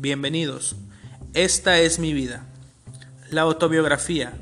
Bienvenidos. 0.00 0.76
Esta 1.34 1.80
es 1.80 1.98
mi 1.98 2.12
vida. 2.12 2.46
La 3.30 3.40
autobiografía. 3.40 4.32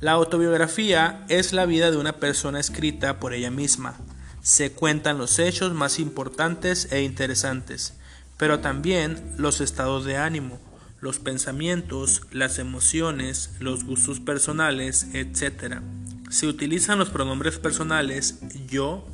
La 0.00 0.10
autobiografía 0.10 1.24
es 1.28 1.52
la 1.52 1.64
vida 1.64 1.92
de 1.92 1.96
una 1.96 2.14
persona 2.14 2.58
escrita 2.58 3.20
por 3.20 3.32
ella 3.32 3.52
misma. 3.52 3.96
Se 4.42 4.72
cuentan 4.72 5.16
los 5.16 5.38
hechos 5.38 5.72
más 5.74 6.00
importantes 6.00 6.88
e 6.90 7.02
interesantes, 7.04 7.94
pero 8.36 8.58
también 8.58 9.32
los 9.36 9.60
estados 9.60 10.04
de 10.04 10.16
ánimo, 10.16 10.58
los 11.00 11.20
pensamientos, 11.20 12.22
las 12.32 12.58
emociones, 12.58 13.52
los 13.60 13.84
gustos 13.84 14.18
personales, 14.18 15.06
etc. 15.12 15.82
Se 16.30 16.48
utilizan 16.48 16.98
los 16.98 17.10
pronombres 17.10 17.60
personales 17.60 18.40
yo, 18.68 19.06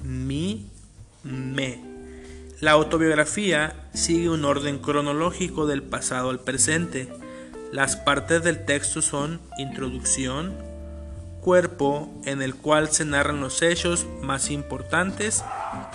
mi, 0.00 0.70
me. 1.24 1.82
La 2.60 2.70
autobiografía 2.70 3.83
sigue 3.94 4.28
un 4.28 4.44
orden 4.44 4.78
cronológico 4.78 5.66
del 5.66 5.82
pasado 5.82 6.30
al 6.30 6.40
presente. 6.40 7.08
Las 7.72 7.96
partes 7.96 8.42
del 8.42 8.64
texto 8.64 9.00
son 9.00 9.40
introducción, 9.58 10.54
cuerpo 11.40 12.12
en 12.24 12.42
el 12.42 12.54
cual 12.54 12.90
se 12.90 13.04
narran 13.04 13.40
los 13.40 13.62
hechos 13.62 14.06
más 14.22 14.50
importantes 14.50 15.42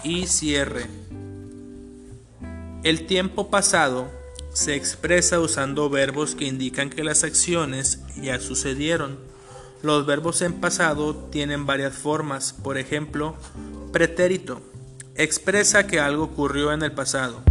y 0.03 0.27
cierre. 0.27 0.87
El 2.83 3.05
tiempo 3.05 3.49
pasado 3.49 4.09
se 4.53 4.75
expresa 4.75 5.39
usando 5.39 5.89
verbos 5.89 6.33
que 6.33 6.45
indican 6.45 6.89
que 6.89 7.03
las 7.03 7.23
acciones 7.23 7.99
ya 8.21 8.39
sucedieron. 8.39 9.19
Los 9.83 10.05
verbos 10.05 10.41
en 10.41 10.53
pasado 10.53 11.15
tienen 11.15 11.65
varias 11.65 11.93
formas, 11.93 12.53
por 12.53 12.77
ejemplo, 12.77 13.35
pretérito 13.91 14.61
expresa 15.19 15.85
que 15.85 15.99
algo 15.99 16.23
ocurrió 16.23 16.71
en 16.71 16.81
el 16.81 16.93
pasado. 16.93 17.43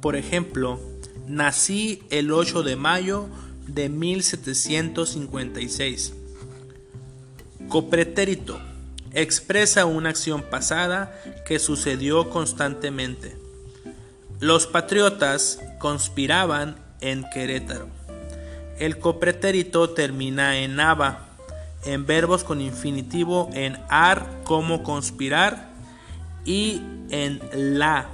Por 0.00 0.16
ejemplo, 0.16 0.80
nací 1.26 2.02
el 2.10 2.32
8 2.32 2.62
de 2.62 2.76
mayo 2.76 3.28
de 3.66 3.88
1756. 3.88 6.12
Copretérito 7.68 8.60
expresa 9.12 9.86
una 9.86 10.10
acción 10.10 10.42
pasada 10.42 11.12
que 11.46 11.58
sucedió 11.58 12.30
constantemente. 12.30 13.36
Los 14.40 14.66
patriotas 14.66 15.60
conspiraban 15.78 16.76
en 17.00 17.24
Querétaro. 17.32 17.88
El 18.78 18.98
copretérito 18.98 19.88
termina 19.90 20.58
en 20.58 20.78
aba, 20.80 21.28
en 21.84 22.06
verbos 22.06 22.44
con 22.44 22.62
infinitivo 22.62 23.50
en 23.52 23.76
ar 23.88 24.26
como 24.44 24.82
conspirar 24.82 25.70
y 26.44 26.82
en 27.10 27.40
la 27.52 28.08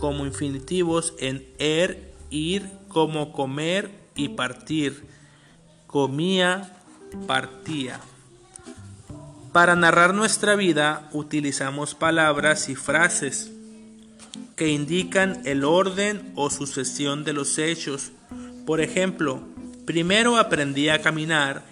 como 0.00 0.26
infinitivos 0.26 1.14
en 1.18 1.46
er, 1.58 2.12
ir 2.30 2.68
como 2.88 3.32
comer 3.32 3.90
y 4.16 4.30
partir. 4.30 5.04
Comía, 5.86 6.76
partía. 7.26 8.00
Para 9.52 9.76
narrar 9.76 10.14
nuestra 10.14 10.56
vida 10.56 11.08
utilizamos 11.12 11.94
palabras 11.94 12.68
y 12.68 12.76
frases 12.76 13.52
que 14.56 14.68
indican 14.68 15.42
el 15.44 15.64
orden 15.64 16.32
o 16.34 16.50
sucesión 16.50 17.24
de 17.24 17.32
los 17.32 17.58
hechos. 17.58 18.12
Por 18.64 18.80
ejemplo, 18.80 19.40
primero 19.86 20.38
aprendí 20.38 20.88
a 20.88 21.02
caminar 21.02 21.64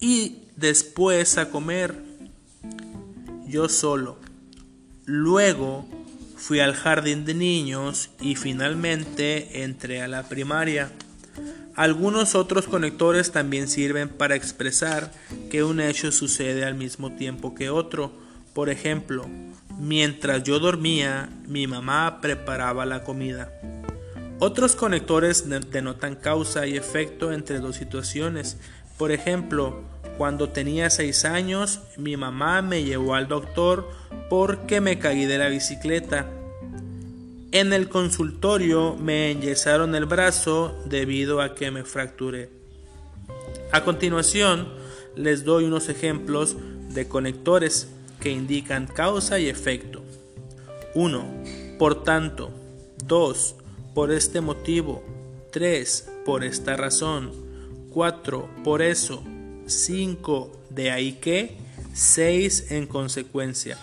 y 0.00 0.48
después 0.56 1.38
a 1.38 1.50
comer. 1.50 1.94
Yo 3.46 3.68
solo. 3.68 4.18
Luego 5.04 5.86
fui 6.40 6.60
al 6.60 6.74
jardín 6.74 7.26
de 7.26 7.34
niños 7.34 8.10
y 8.18 8.34
finalmente 8.34 9.62
entré 9.62 10.00
a 10.00 10.08
la 10.08 10.22
primaria. 10.22 10.90
Algunos 11.76 12.34
otros 12.34 12.66
conectores 12.66 13.30
también 13.30 13.68
sirven 13.68 14.08
para 14.08 14.36
expresar 14.36 15.12
que 15.50 15.62
un 15.62 15.80
hecho 15.80 16.10
sucede 16.10 16.64
al 16.64 16.74
mismo 16.74 17.12
tiempo 17.14 17.54
que 17.54 17.68
otro. 17.68 18.12
Por 18.54 18.70
ejemplo, 18.70 19.28
mientras 19.78 20.42
yo 20.42 20.58
dormía, 20.58 21.28
mi 21.46 21.66
mamá 21.66 22.20
preparaba 22.22 22.86
la 22.86 23.04
comida. 23.04 23.52
Otros 24.38 24.74
conectores 24.74 25.44
denotan 25.70 26.16
causa 26.16 26.66
y 26.66 26.76
efecto 26.76 27.32
entre 27.32 27.60
dos 27.60 27.76
situaciones. 27.76 28.56
Por 28.96 29.12
ejemplo, 29.12 29.84
cuando 30.20 30.50
tenía 30.50 30.90
6 30.90 31.24
años, 31.24 31.80
mi 31.96 32.18
mamá 32.18 32.60
me 32.60 32.84
llevó 32.84 33.14
al 33.14 33.26
doctor 33.26 33.88
porque 34.28 34.82
me 34.82 34.98
caí 34.98 35.24
de 35.24 35.38
la 35.38 35.48
bicicleta. 35.48 36.28
En 37.52 37.72
el 37.72 37.88
consultorio 37.88 38.96
me 38.96 39.30
enyesaron 39.30 39.94
el 39.94 40.04
brazo 40.04 40.78
debido 40.84 41.40
a 41.40 41.54
que 41.54 41.70
me 41.70 41.84
fracturé. 41.84 42.50
A 43.72 43.82
continuación, 43.82 44.68
les 45.16 45.44
doy 45.46 45.64
unos 45.64 45.88
ejemplos 45.88 46.54
de 46.90 47.08
conectores 47.08 47.88
que 48.20 48.30
indican 48.30 48.88
causa 48.88 49.38
y 49.38 49.48
efecto. 49.48 50.02
1. 50.94 51.24
Por 51.78 52.04
tanto. 52.04 52.50
2. 53.06 53.54
Por 53.94 54.12
este 54.12 54.42
motivo. 54.42 55.02
3. 55.50 56.10
Por 56.26 56.44
esta 56.44 56.76
razón. 56.76 57.32
4. 57.88 58.50
Por 58.62 58.82
eso. 58.82 59.24
5 59.70 60.52
de 60.70 60.90
ahí 60.90 61.12
que, 61.12 61.56
6 61.92 62.70
en 62.70 62.86
consecuencia, 62.86 63.78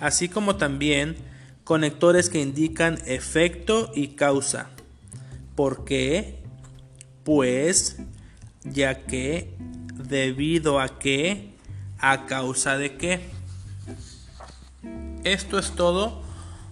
así 0.00 0.28
como 0.28 0.56
también 0.56 1.16
conectores 1.64 2.28
que 2.30 2.40
indican 2.40 2.98
efecto 3.06 3.90
y 3.94 4.08
causa. 4.08 4.70
¿Por 5.54 5.84
qué? 5.84 6.42
Pues, 7.24 7.96
ya 8.64 9.04
que, 9.04 9.54
debido 9.94 10.80
a 10.80 10.98
que, 10.98 11.54
a 11.98 12.26
causa 12.26 12.76
de 12.76 12.96
qué. 12.96 13.20
Esto 15.24 15.58
es 15.58 15.72
todo 15.72 16.22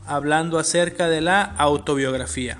hablando 0.06 0.58
acerca 0.58 1.08
de 1.08 1.20
la 1.20 1.42
autobiografía. 1.42 2.58